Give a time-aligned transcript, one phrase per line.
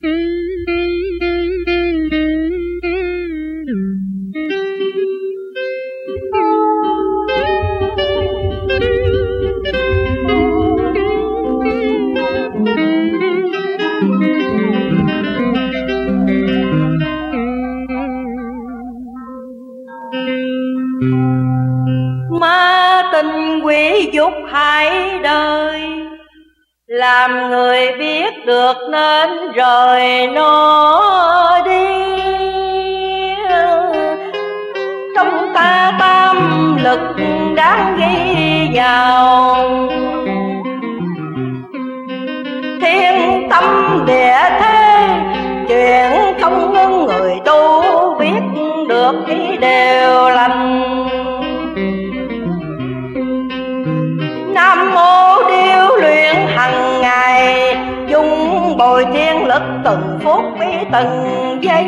[0.00, 0.10] ma
[23.12, 25.95] tình quỷ dục hai đời
[26.86, 31.86] làm người biết được nên rời nó đi.
[35.16, 37.00] Trong ta tam lực
[37.56, 39.56] đáng ghi vào.
[42.80, 43.64] Thiên tâm
[44.06, 45.08] địa thế,
[45.68, 47.82] chuyện không ngưng người tu
[48.18, 48.40] biết
[48.88, 50.55] được ý đều lành.
[59.56, 61.84] Giấc từng phút với từng giây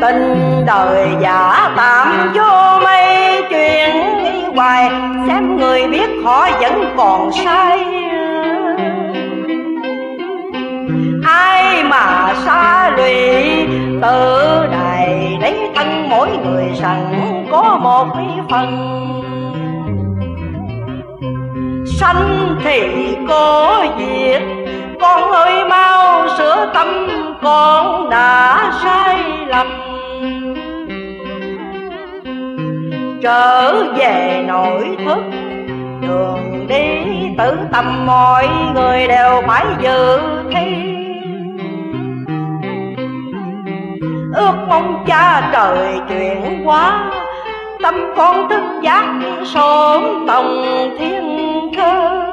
[0.00, 3.90] tình đời giả tạm vô mây, chuyện
[4.24, 4.90] đi hoài,
[5.28, 7.84] xem người biết họ vẫn còn sai
[11.24, 13.66] ai mà xa lụy
[14.02, 17.14] tự đài lấy thân mỗi người sẵn
[17.50, 18.06] có một
[18.50, 18.90] phần.
[22.00, 24.42] Sanh thì có việc
[25.00, 26.88] con ơi, mau sửa tâm,
[27.42, 29.66] con đã sai lầm.
[33.22, 35.18] Trở về nội thức
[36.00, 37.04] đường đi
[37.38, 40.18] tử tâm mọi người đều phải dự
[40.52, 40.94] thi.
[44.36, 47.10] Ước mong cha trời chuyển hóa,
[47.82, 50.64] tâm con thức giác sớm tòng
[50.98, 52.23] thiên cơ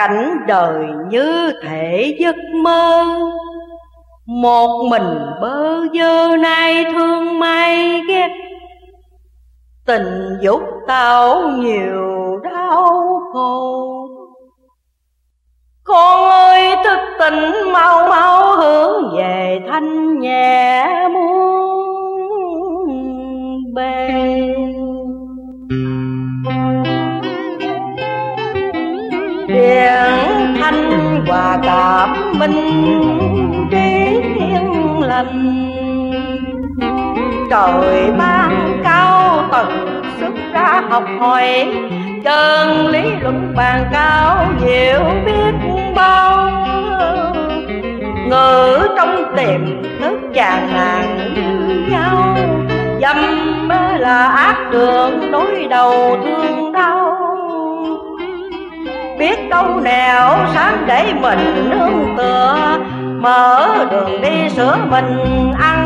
[0.00, 3.04] cảnh đời như thể giấc mơ.
[4.26, 8.28] Một mình bơ vơ nay thương may ghét.
[9.86, 14.08] Tình dục tạo nhiều đau khổ.
[15.84, 22.88] Con ơi, thức tỉnh mau mau hướng về thanh nhẹ muôn
[23.74, 24.19] bên
[31.30, 35.70] hòa cảm minh trí yên lành.
[37.50, 41.72] Trời ban cao tầng, xuất ra học hỏi,
[42.24, 45.54] chân lý luận bàn cao nhiều biết
[45.96, 46.50] bao.
[48.28, 52.36] Ngữ trong tiềm thức chàng hàng như nhau,
[53.00, 53.16] dâm
[53.98, 57.09] là ác đường đối đầu thương đau
[59.50, 62.78] đâu nẻo sáng để mình nương tựa
[63.20, 65.79] mở đường đi sửa mình ăn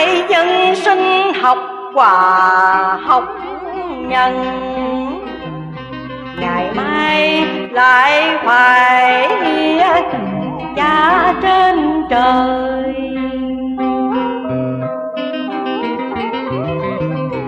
[0.00, 1.58] ngày dân sinh học
[1.94, 3.24] hòa học
[4.08, 4.34] nhân.
[6.40, 9.28] Ngày mai lại phải
[10.76, 12.94] cha trên trời.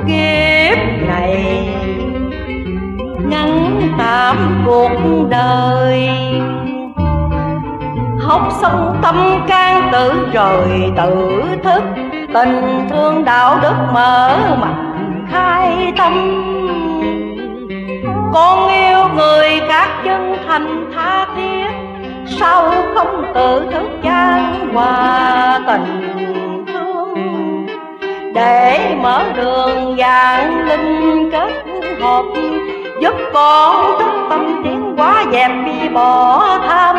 [0.07, 1.69] Kiếp này
[3.29, 6.09] ngắn tạm cuộc đời.
[8.21, 11.83] Học xong tâm can tự rồi tự thức,
[12.35, 14.75] tình thương đạo đức mở mặt
[15.31, 16.13] khai tâm.
[18.35, 21.71] Con yêu người khác chân thành tha thiết,
[22.27, 26.15] sao không tự thức chan hòa tình
[26.73, 27.15] thương?
[28.35, 31.53] Để mở đường dạng linh kết
[32.01, 32.25] hợp,
[33.01, 36.97] giúp con thức tâm tiến hóa, dẹp đi bỏ tham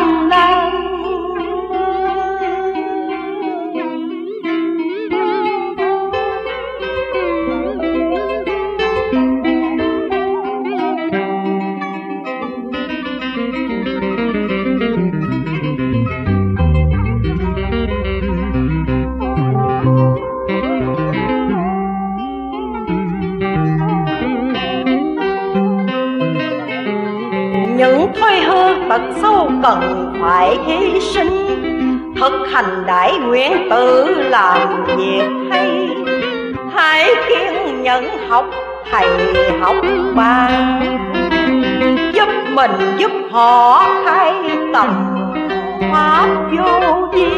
[28.94, 32.14] thật sâu cần phải hy sinh.
[32.20, 35.88] Thực hành đại nguyện tự làm việc hay,
[36.74, 38.44] hãy kiên nhẫn học
[38.90, 39.08] thầy
[39.60, 39.76] học
[40.14, 40.48] ba
[42.12, 44.34] giúp mình giúp họ khai
[44.72, 44.88] tầm
[45.92, 47.30] pháp vô vi.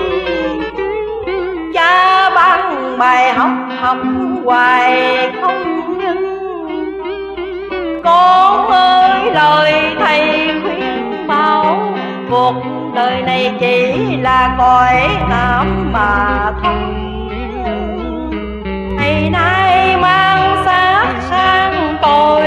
[1.74, 3.50] Cha ban bài học
[3.80, 3.98] học
[4.44, 5.75] hoài không
[12.46, 12.62] cuộc
[12.94, 16.94] đời này chỉ là cõi tạm mà thôi.
[18.96, 22.42] Ngày nay mang xác sang tôi,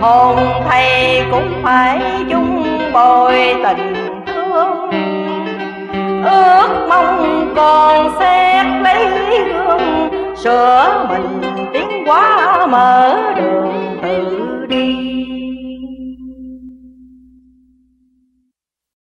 [0.00, 0.38] hồn
[0.68, 3.94] thầy cũng phải dung bồi tình
[4.26, 4.90] thương.
[6.24, 9.08] Ước mong còn xét lấy
[9.52, 11.40] gương, sửa mình
[11.72, 13.74] tiến quá mở đường